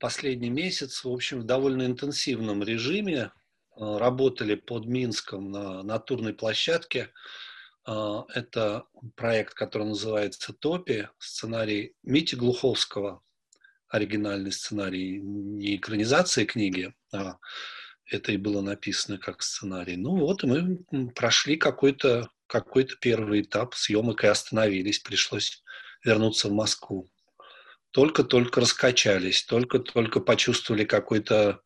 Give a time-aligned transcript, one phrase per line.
[0.00, 3.28] последний месяц, в общем, в довольно интенсивном режиме э,
[3.76, 7.12] работали под Минском на натурной площадке.
[7.86, 13.22] Э, это проект, который называется «Топи», сценарий Мити Глуховского,
[13.88, 17.38] оригинальный сценарий, не экранизации книги, а
[18.06, 19.96] это и было написано как сценарий.
[19.96, 24.98] Ну вот, мы прошли какой-то какой первый этап съемок и остановились.
[24.98, 25.62] Пришлось
[26.04, 27.08] вернуться в Москву.
[27.92, 31.60] Только-только раскачались, только-только почувствовали какой-то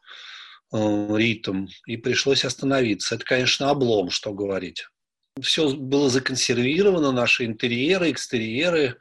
[0.73, 0.77] э,
[1.17, 3.15] ритм, и пришлось остановиться.
[3.15, 4.87] Это, конечно, облом, что говорить.
[5.41, 9.01] Все было законсервировано, наши интерьеры, экстерьеры,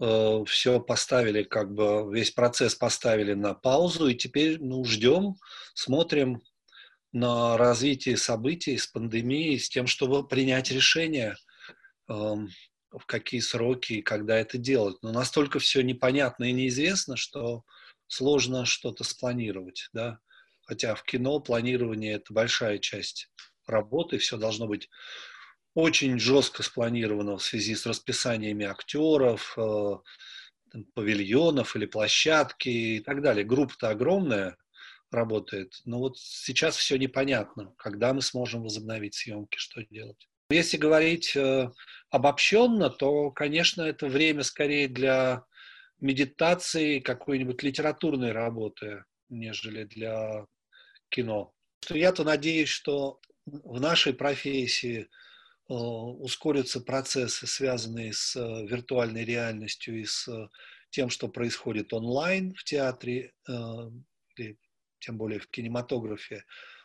[0.00, 5.36] э, все поставили, как бы весь процесс поставили на паузу, и теперь ну, ждем,
[5.74, 6.42] смотрим,
[7.16, 11.36] на развитие событий с пандемией, с тем, чтобы принять решение,
[12.08, 12.50] эм,
[12.98, 14.96] в какие сроки и когда это делать.
[15.02, 17.64] Но настолько все непонятно и неизвестно, что
[18.06, 19.88] сложно что-то спланировать.
[19.92, 20.18] Да?
[20.62, 23.30] Хотя в кино планирование– это большая часть
[23.66, 24.88] работы, все должно быть
[25.74, 29.96] очень жестко спланировано в связи с расписаниями актеров, э,
[30.94, 33.44] павильонов или площадки и так далее.
[33.44, 34.56] Группа-то огромная,
[35.10, 35.80] работает.
[35.84, 40.28] Но вот сейчас все непонятно, когда мы сможем возобновить съемки, что делать.
[40.50, 41.70] Если говорить э,
[42.16, 45.44] обобщенно, то, конечно, это время скорее для
[46.00, 50.46] медитации, какой-нибудь литературной работы, нежели для
[51.10, 51.52] кино.
[51.90, 55.06] Я-то надеюсь, что в нашей профессии э,
[55.68, 60.28] ускорятся процессы, связанные с э, виртуальной реальностью и с
[60.90, 63.52] тем, что происходит онлайн в театре э,
[64.36, 64.58] или
[65.00, 66.44] тем более в кинематографе.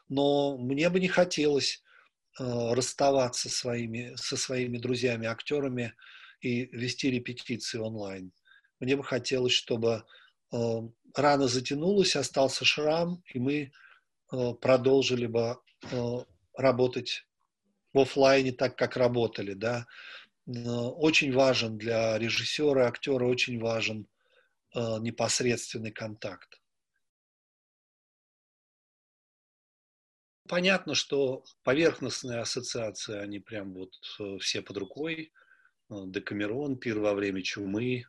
[0.10, 1.91] Но мне бы не хотелось э,
[2.40, 5.94] расставаться своими, со своими друзьями-актерами
[6.42, 8.32] и вести репетиции онлайн.
[8.80, 10.04] Мне бы хотелось, чтобы
[10.52, 10.58] э,
[11.16, 13.72] рана затянулась, остался шрам, и мы
[14.32, 16.18] э, продолжили бы э,
[16.58, 17.26] работать
[17.94, 19.54] в офлайне так, как работали.
[19.54, 19.86] Да?
[20.48, 24.08] Э, очень важен для режиссера, актера, очень важен
[24.76, 26.61] э, непосредственный контакт.
[30.52, 35.32] Понятно, что поверхностные ассоциации, они прям вот э, все под рукой.
[35.90, 38.04] Э, Декамерон, Пир во время чумы,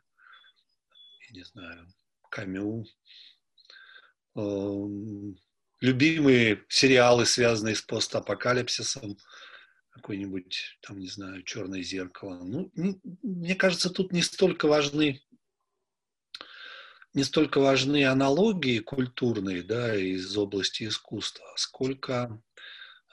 [1.29, 1.87] я не знаю,
[2.31, 2.85] Камю.
[4.35, 5.39] Эм,
[5.81, 9.19] любимые сериалы, связанные с постапокалипсисом,
[9.91, 12.43] какой-нибудь, там, не знаю, «Черное зеркало».
[12.43, 12.73] Ну,
[13.23, 15.23] мне кажется, тут не столько важны
[17.15, 22.41] не столько важны аналогии культурные да, из области искусства, сколько,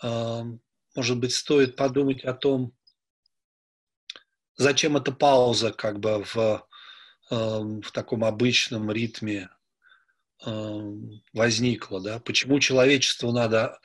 [0.02, 0.44] э,
[0.96, 2.74] может быть, стоит подумать о том,
[4.56, 9.50] зачем эта пауза как бы в, э, в таком обычном ритме
[11.34, 12.20] возникла, да?
[12.22, 13.78] почему человечеству надо,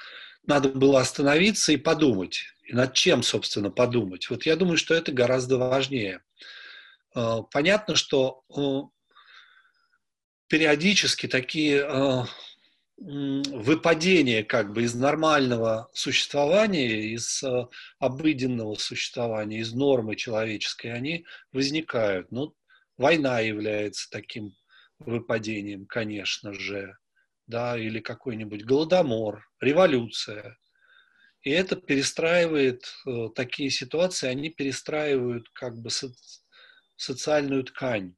[0.47, 4.31] надо было остановиться и подумать, и над чем, собственно, подумать.
[4.31, 6.23] Вот я думаю, что это гораздо важнее.
[7.13, 8.45] Понятно, что
[10.55, 12.23] периодически такие э,
[12.97, 17.67] выпадения как бы из нормального существования, из э,
[17.99, 22.31] обыденного существования, из нормы человеческой, они возникают.
[22.31, 22.55] Ну,
[22.97, 24.53] война является таким
[25.01, 26.99] выпадением, конечно же,
[27.49, 30.57] да, или какой-нибудь голодомор, революция.
[31.43, 36.13] И это перестраивает, э, такие ситуации, они перестраивают как бы со,
[36.95, 38.15] социальную ткань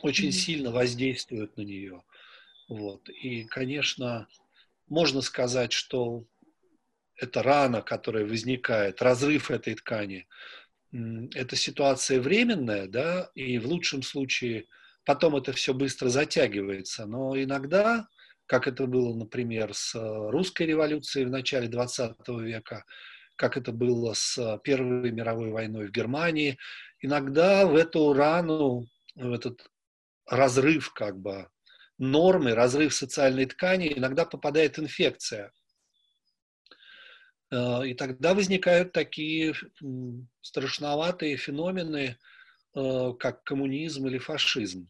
[0.00, 0.32] очень mm-hmm.
[0.32, 2.02] сильно воздействуют на нее.
[2.68, 3.08] Вот.
[3.08, 4.26] И, конечно,
[4.88, 6.24] можно сказать, что
[7.16, 10.26] это рана, которая возникает, разрыв этой ткани,
[10.92, 14.66] это ситуация временная, да, и в лучшем случае
[15.04, 17.06] потом это все быстро затягивается.
[17.06, 18.06] Но иногда,
[18.46, 22.84] как это было, например, с русской революцией в начале 20 века,
[23.36, 26.58] как это было с Первой мировой войной в Германии,
[27.00, 29.66] иногда в эту рану, в этот
[30.26, 31.48] разрыв как бы
[31.98, 35.52] нормы, разрыв социальной ткани, иногда попадает инфекция.
[37.52, 39.54] Э, и тогда возникают такие
[40.40, 42.18] страшноватые феномены,
[42.74, 44.88] э, как коммунизм или фашизм.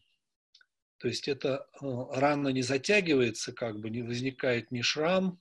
[0.97, 5.39] То есть это э, рано не затягивается, как бы не возникает ни шрам,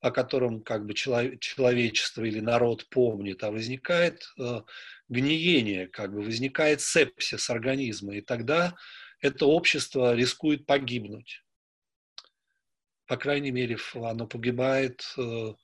[0.00, 4.34] о котором как бы человечество или народ помнит, а возникает
[5.08, 8.16] гниение, как бы возникает сепсис организма.
[8.16, 8.74] И тогда
[9.22, 11.42] это общество рискует погибнуть.
[13.06, 15.54] По крайней мере, оно погибает э,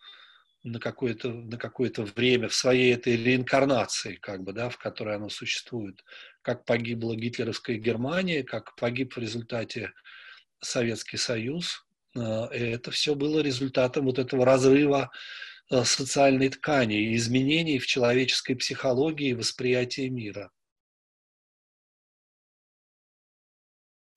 [0.62, 5.28] на какое-то на какое-то время в своей этой реинкарнации, как бы, да, в которой оно
[5.28, 6.04] существует.
[6.42, 9.92] Как погибла гитлеровская Германия, как погиб в результате
[10.60, 11.84] Советский Союз.
[12.14, 15.10] И это все было результатом вот этого разрыва
[15.70, 20.50] социальной ткани, изменений в человеческой психологии и восприятии мира.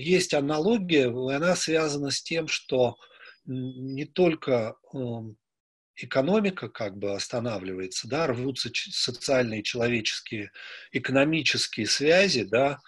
[0.01, 2.97] Есть аналогия, и она связана с тем, что
[3.45, 5.37] не только эм,
[5.95, 10.51] экономика как бы останавливается, да, рвутся социальные, человеческие,
[10.91, 12.79] экономические связи, да,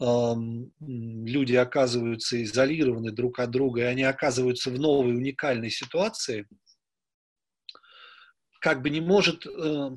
[0.00, 6.46] эм, люди оказываются изолированы друг от друга, и они оказываются в новой уникальной ситуации,
[8.60, 9.90] как бы не может, э,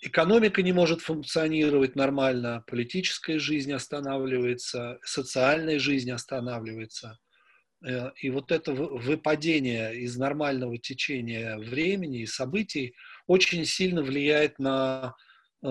[0.00, 7.18] экономика не может функционировать нормально, политическая жизнь останавливается, социальная жизнь останавливается–
[7.86, 12.94] Э, и вот это выпадение из нормального течения времени и событий
[13.26, 15.14] очень сильно влияет на
[15.62, 15.68] э,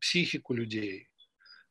[0.00, 1.08] психику людей.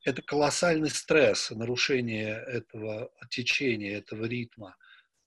[0.03, 4.75] Это колоссальный стресс, нарушение этого течения, этого ритма.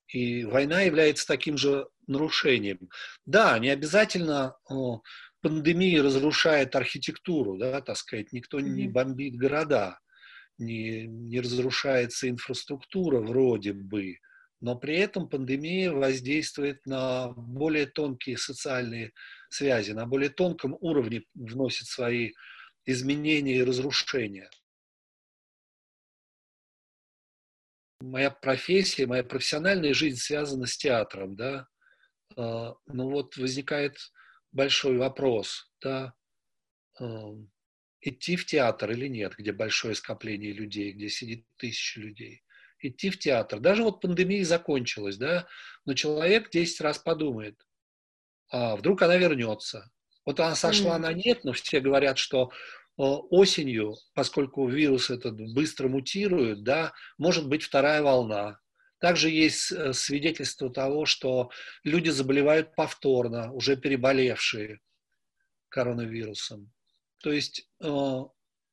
[0.09, 2.91] И война является таким же нарушением.
[3.25, 4.56] Да, не обязательно
[5.44, 10.00] пандемия разрушает архитектуру, да, так сказать, никто не бомбит города,
[10.56, 14.17] не, не разрушается инфраструктура вроде бы,
[14.62, 19.12] но при этом пандемия воздействует на более тонкие социальные
[19.50, 22.32] связи, на более тонком уровне вносит свои
[22.87, 24.49] изменения и разрушения.
[28.00, 31.69] Моя профессия, моя профессиональная жизнь связана с театром, да.
[32.35, 33.99] А, ну вот возникает
[34.55, 36.15] большой вопрос, да,
[38.01, 42.45] идти в театр или нет, где большое скопление людей, где сидит тысяча людей
[42.89, 43.61] идти в театр.
[43.61, 45.47] Даже вот пандемия закончилась, да,
[45.85, 47.56] но человек 10 раз подумает,
[48.51, 49.91] а вдруг она вернется.
[50.25, 51.01] Вот она сошла mm.
[51.01, 52.51] на нет, но все говорят, что
[52.97, 58.61] осенью, поскольку вирус этот быстро мутирует, да, может быть вторая волна.
[59.05, 61.51] Также есть э, свидетельство того, что
[61.83, 64.81] люди заболевают повторно, уже переболевшие
[65.69, 66.73] коронавирусом.
[67.19, 68.23] То есть э,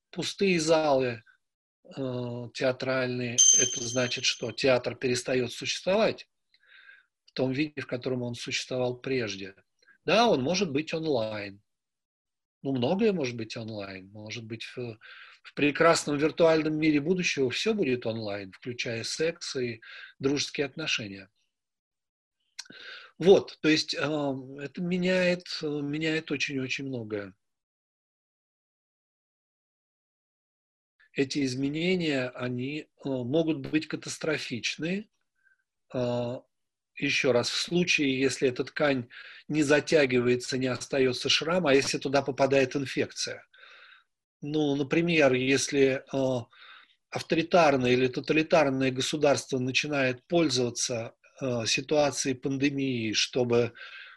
[0.09, 1.21] пустые залы,
[1.83, 6.29] э, театральный, это значит, что театр перестает существовать
[7.25, 9.53] в том виде, в котором он существовал прежде.
[10.05, 11.61] Да, он может быть онлайн.
[12.61, 14.09] Ну, многое может быть онлайн.
[14.13, 14.63] Может быть,
[15.41, 19.81] в, прекрасном виртуальном мире будущего все будет онлайн, включая секс и
[20.19, 21.29] дружеские отношения.
[23.17, 27.33] Вот, то есть э, это меняет, меняет очень-очень многое.
[31.13, 35.09] эти изменения, они э, могут быть катастрофичны.
[35.93, 36.41] А,
[36.95, 39.09] еще раз, в случае, если эта ткань
[39.47, 43.45] не затягивается, не остается шрам, а если туда попадает инфекция.
[44.41, 46.43] Ну, например, если э,
[47.09, 53.73] авторитарное или тоталитарное государство начинает пользоваться э, ситуацией пандемии, чтобы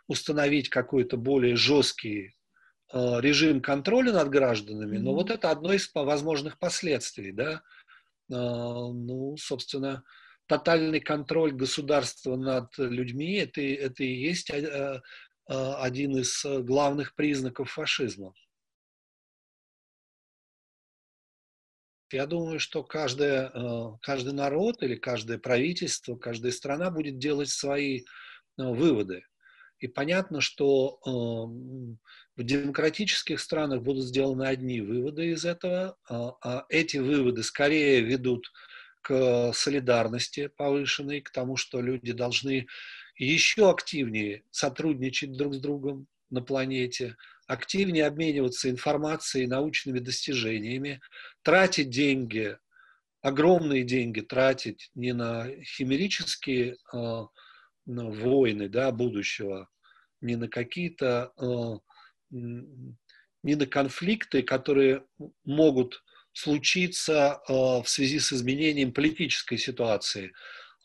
[0.07, 2.35] установить какой-то более жесткий
[2.95, 7.59] Э, режим контроля над гражданами, но вот это одно из возможных последствий, да, э,
[8.29, 10.05] ну, собственно,
[10.47, 14.51] тотальный контроль государства над людьми, это, это и есть
[15.47, 18.33] один из главных признаков фашизма.
[22.13, 23.51] Я думаю, что каждое,
[24.03, 28.05] каждый народ или каждое правительство, каждая страна будет делать свои
[28.57, 29.25] выводы.
[29.81, 30.99] И понятно, что
[32.37, 38.51] в демократических странах будут сделаны одни выводы из этого, а, а эти выводы скорее ведут
[39.03, 42.67] к солидарности повышенной, к тому, что люди должны
[43.17, 51.01] еще активнее сотрудничать друг с другом на планете, активнее обмениваться информацией, научными достижениями,
[51.43, 52.57] тратить деньги,
[53.23, 57.23] огромные деньги тратить не на химерические э,
[57.87, 59.69] войны да, будущего,
[60.21, 61.79] не на какие-то э,
[62.31, 65.05] не на конфликты, которые
[65.45, 70.33] могут случиться э, в связи с изменением политической ситуации,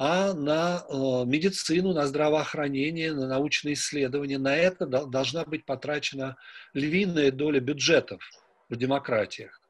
[0.02, 4.38] а на э, медицину, на здравоохранение, на научные исследования.
[4.38, 6.38] На это должна быть потрачена
[6.74, 8.22] львиная доля бюджетов
[8.70, 9.62] в демократиях.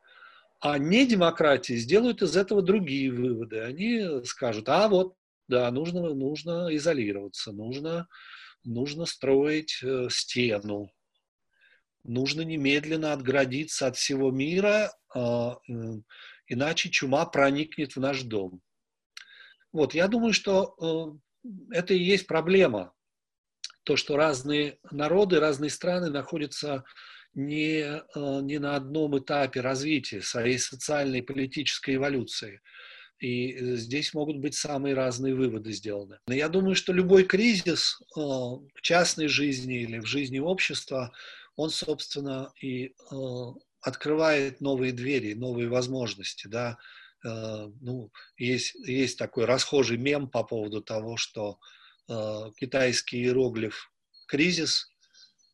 [0.60, 3.62] А не демократии сделают из этого другие выводы.
[3.62, 5.16] Они скажут, а вот,
[5.48, 8.08] да, нужно, нужно изолироваться, нужно,
[8.64, 10.92] нужно строить э, стену,
[12.04, 15.58] нужно немедленно отградиться от всего мира, а,
[16.48, 18.62] иначе чума проникнет в наш дом.
[19.72, 22.94] Вот, я думаю, что э, это и есть проблема.
[23.84, 26.84] То, что разные народы, разные страны находятся
[27.34, 32.62] не, э, не на одном этапе развития своей социальной и политической эволюции.
[33.20, 36.20] И здесь могут быть самые разные выводы сделаны.
[36.28, 41.12] Но я думаю, что любой кризис в частной жизни или в жизни общества,
[41.58, 42.94] он, собственно, и
[43.82, 46.78] открывает новые двери, новые возможности, да,
[47.24, 51.60] ну, есть, есть такой расхожий мем по поводу того, что
[52.58, 53.92] китайский иероглиф
[54.28, 54.92] «кризис»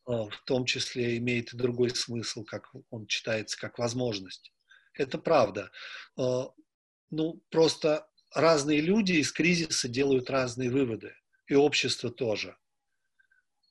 [0.05, 4.53] в том числе имеет и другой смысл, как он читается как возможность.
[4.93, 5.71] Это правда.
[6.15, 11.15] Ну, просто разные люди из кризиса делают разные выводы,
[11.47, 12.55] и общество тоже.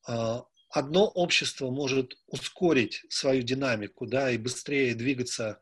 [0.06, 5.60] Одно общество может ускорить свою динамику, да, и быстрее двигаться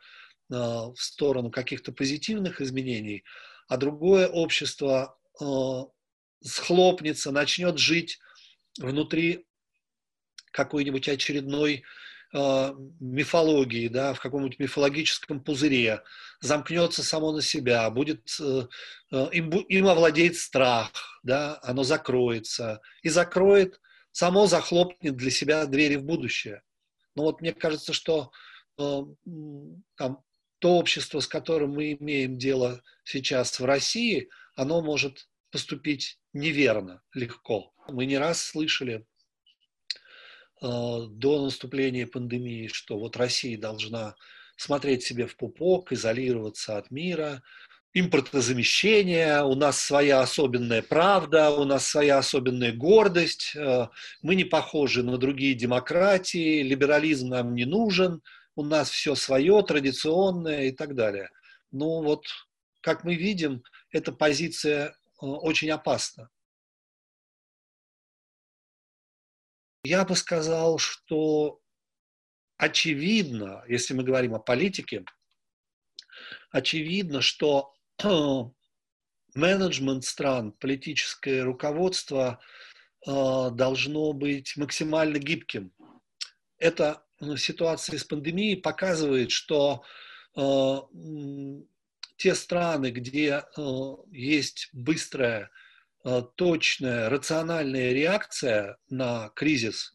[0.53, 3.25] в сторону каких-то позитивных изменений,
[3.69, 5.17] а другое общество
[6.43, 8.19] схлопнется, начнет жить
[8.79, 9.47] внутри
[10.51, 11.83] какой-нибудь очередной
[12.35, 16.03] э, мифологии, да, в каком-нибудь мифологическом пузыре,
[16.41, 18.67] замкнется само на себя, будет, э,
[19.13, 20.91] э, им, им овладеет страх,
[21.23, 23.81] да, оно закроется, и закроет,
[24.11, 26.63] само захлопнет для себя двери в будущее.
[27.15, 28.31] Но вот мне кажется, что
[28.79, 29.01] э,
[29.97, 30.23] там,
[30.63, 37.75] то общество, с которым мы имеем дело сейчас в России, оно может поступить неверно, легко.
[37.89, 39.05] Мы не раз слышали
[40.63, 44.15] Э, до наступления пандемии, что вот Россия должна
[44.57, 47.43] смотреть себе в пупок, изолироваться от мира,
[47.95, 53.89] импортозамещение, у нас своя особенная правда, у нас своя особенная гордость, э,
[54.23, 58.23] мы не похожи на другие демократии, либерализм нам не нужен,
[58.55, 61.31] у нас все свое, традиционное и так далее.
[61.71, 62.27] Ну вот,
[62.81, 66.29] как мы видим, эта позиция э, очень опасна.
[69.85, 71.61] Я бы сказал, что
[72.57, 75.05] очевидно, если мы говорим о политике,
[76.51, 77.75] очевидно, что
[79.35, 82.41] менеджмент стран, политическое руководство
[83.07, 85.73] э, должно быть максимально гибким.
[86.59, 89.85] Эта ну, ситуация с пандемией показывает, что
[90.37, 90.77] э,
[92.17, 93.63] те страны, где э,
[94.11, 95.51] есть быстрая
[96.05, 99.95] Э, точная, рациональная реакция на кризис,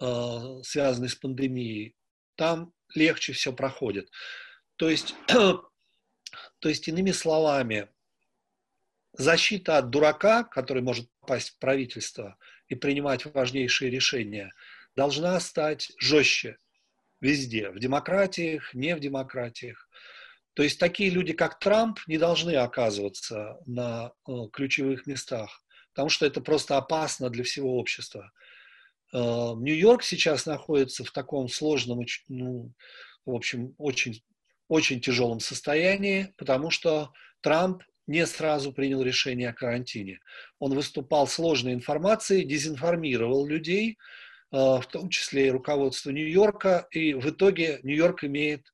[0.00, 1.96] э, связанный с пандемией,
[2.36, 4.08] там легче все проходит.
[4.76, 5.68] То есть, то
[6.62, 7.88] есть, иными словами,
[9.14, 12.36] защита от дурака, который может попасть в правительство
[12.68, 14.52] и принимать важнейшие решения,
[14.96, 16.56] должна стать жестче
[17.20, 19.88] везде, в демократиях, не в демократиях.
[20.54, 25.62] То есть такие люди, как Трамп, не должны оказываться на э, ключевых местах,
[25.92, 28.32] потому что это просто опасно для всего общества.
[29.12, 32.72] Э, Нью-Йорк сейчас находится в таком сложном, ну,
[33.26, 34.22] в общем, очень,
[34.68, 37.12] очень тяжелом состоянии, потому что
[37.42, 40.20] Трамп не сразу принял решение о карантине.
[40.58, 43.98] Он выступал сложной информацией, дезинформировал людей,
[44.50, 48.72] в том числе и руководство Нью-Йорка, и в итоге Нью-Йорк имеет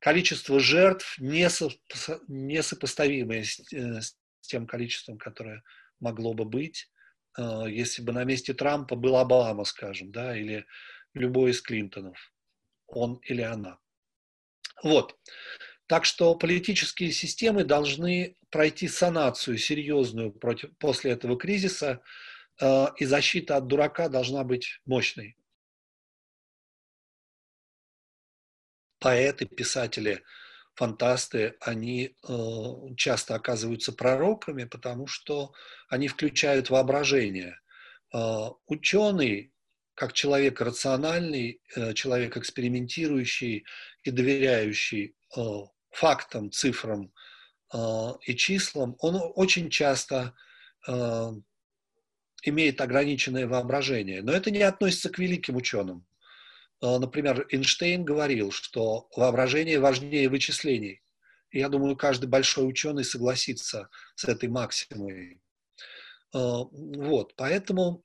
[0.00, 5.62] количество жертв несопоставимое с, э, с тем количеством, которое
[6.00, 6.90] могло бы быть,
[7.38, 10.66] э, если бы на месте Трампа был Обама, скажем, да, или
[11.14, 12.18] любой из Клинтонов,
[12.86, 13.78] он или она.
[14.82, 15.16] Вот.
[15.86, 21.98] Так что политические системы должны пройти санацию серьезную против, после этого кризиса, э,
[22.60, 25.36] и защита от дурака должна быть мощной.
[29.00, 30.22] поэты, писатели,
[30.74, 32.34] фантасты, они э,
[32.96, 35.52] часто оказываются пророками, потому что
[35.88, 37.58] они включают воображение.
[38.14, 39.52] Э, ученый,
[39.94, 43.64] как человек рациональный, э, человек экспериментирующий
[44.04, 45.40] и доверяющий э,
[45.90, 47.12] фактам, цифрам
[47.74, 47.78] э,
[48.26, 50.34] и числам, он очень часто
[50.86, 51.30] э,
[52.42, 54.22] имеет ограниченное воображение.
[54.22, 56.06] Но это не относится к великим ученым.
[56.82, 61.02] Э, например, Эйнштейн говорил, что воображение важнее вычислений.
[61.52, 65.40] я думаю, каждый большой ученый согласится с этой максимой.
[66.34, 66.38] Э,
[66.72, 68.04] вот, поэтому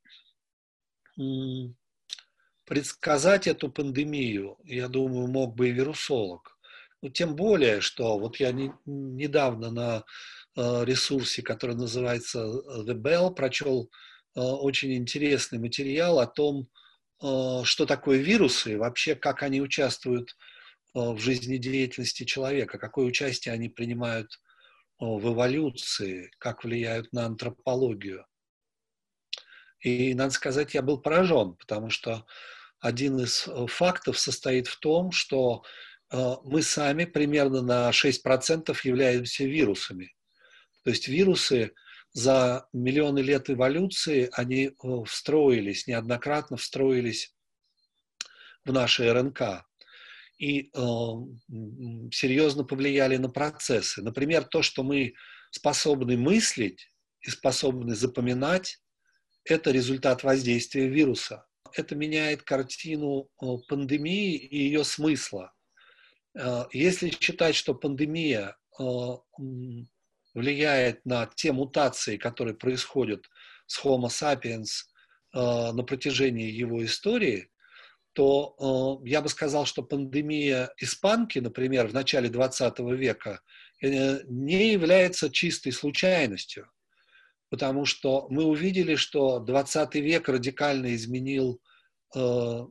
[2.66, 6.58] предсказать эту пандемию, я думаю, мог бы и вирусолог.
[7.02, 10.04] Но тем более, что вот я не, недавно на
[10.56, 13.92] э, ресурсе, который называется The Bell, прочел
[14.36, 16.70] очень интересный материал о том,
[17.22, 20.32] Э, что такое вирусы, вообще как они участвуют
[20.94, 24.38] э, в жизнедеятельности человека, какое участие они принимают э,
[25.00, 28.26] в эволюции, как влияют на антропологию.
[29.80, 32.26] И, надо сказать, я был поражен, потому что
[32.80, 35.64] один из фактов состоит в том, что
[36.12, 40.16] мы сами примерно на 6% являемся вирусами.
[40.84, 41.74] То есть вирусы
[42.16, 44.72] за миллионы лет эволюции, они
[45.06, 47.36] встроились, неоднократно встроились
[48.64, 49.66] в наши РНК
[50.38, 50.68] и э,
[52.14, 54.02] серьезно повлияли на процессы.
[54.02, 55.14] Например, то, что мы
[55.52, 58.80] способны мыслить и способны запоминать,
[59.44, 61.46] это результат воздействия вируса.
[61.74, 65.54] Это меняет картину э, пандемии и ее смысла.
[66.34, 68.84] Э, если считать, что пандемия э,
[70.36, 73.26] влияет на те мутации, которые происходят
[73.66, 74.86] с Homo sapiens
[75.34, 77.50] на протяжении его истории,
[78.16, 83.42] то э, я бы сказал, что пандемия испанки, например, в начале 20 века,
[83.84, 86.72] э, не является чистой случайностью,
[87.50, 91.60] потому что мы увидели, что 20 век радикально изменил
[92.16, 92.66] э,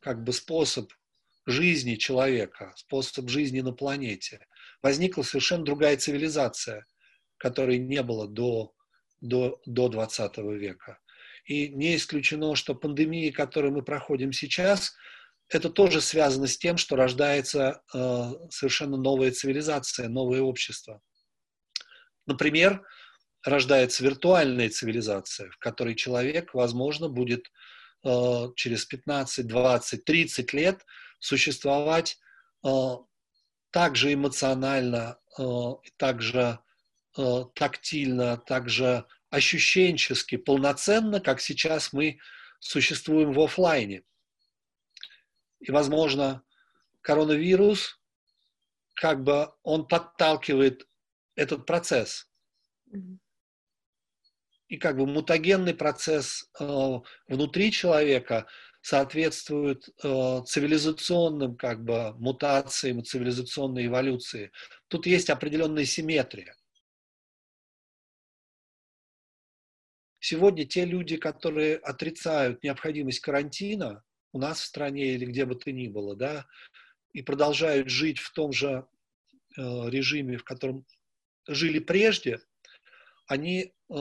[0.00, 0.92] как бы способ
[1.48, 4.46] жизни человека, способ жизни на планете.
[4.82, 6.86] Возникла совершенно другая цивилизация,
[7.36, 8.72] которой не было до,
[9.20, 10.98] до, до 20 века.
[11.44, 14.94] И не исключено, что пандемии, которые мы проходим сейчас,
[15.48, 21.00] это тоже связано с тем, что рождается э, совершенно новая цивилизация, новое общество.
[22.26, 22.82] Например,
[23.42, 27.50] рождается виртуальная цивилизация, в которой человек, возможно, будет
[28.04, 30.84] э, через 15, 20, 30 лет
[31.18, 32.18] существовать
[32.64, 32.68] э,
[33.70, 35.42] также эмоционально, э,
[35.96, 36.58] также
[37.16, 42.18] э, тактильно, также ощущенчески полноценно, как сейчас мы
[42.60, 44.02] существуем в офлайне.
[45.60, 46.42] И, возможно,
[47.00, 48.00] коронавирус,
[48.94, 50.88] как бы он подталкивает
[51.34, 52.28] этот процесс.
[54.68, 58.46] И как бы мутагенный процесс э, внутри человека
[58.88, 64.50] соответствует э, цивилизационным как бы мутациям, цивилизационной эволюции.
[64.88, 66.56] Тут есть определенная симметрия.
[70.20, 75.70] Сегодня те люди, которые отрицают необходимость карантина у нас в стране или где бы то
[75.70, 76.46] ни было, да,
[77.12, 78.86] и продолжают жить в том же
[79.58, 80.86] э, режиме, в котором
[81.46, 82.40] жили прежде,
[83.26, 83.94] они э,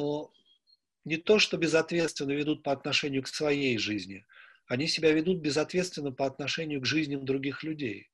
[1.04, 4.26] не то что безответственно ведут по отношению к своей жизни,
[4.68, 8.10] они себя ведут безответственно по отношению к жизням других людей.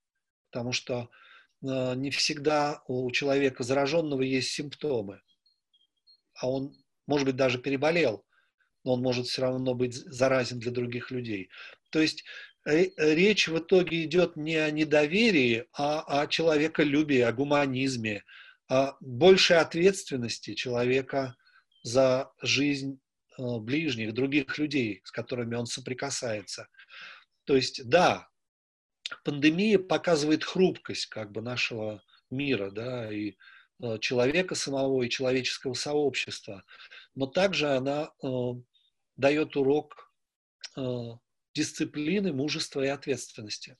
[0.51, 1.09] Потому что
[1.61, 5.21] э, не всегда у человека зараженного есть симптомы,
[6.35, 6.75] а он
[7.07, 8.25] может быть, даже переболел,
[8.83, 11.49] но он может все равно быть заразен для других людей.
[11.89, 12.23] То есть
[12.65, 18.23] э, речь в итоге идет не о недоверии, а о человеколюбии, о гуманизме,
[18.67, 21.35] о большей ответственности человека
[21.83, 23.02] за жизнь э,
[23.37, 26.67] ближних, других людей, с которыми он соприкасается.
[27.45, 28.29] То есть, да,
[29.23, 33.35] пандемия показывает хрупкость как бы нашего мира, да, и
[33.83, 36.63] Э, человека самого и человеческого сообщества,
[37.15, 38.27] но также она э,
[39.17, 40.13] дает урок
[40.77, 40.81] э,
[41.53, 43.77] дисциплины, мужества и ответственности.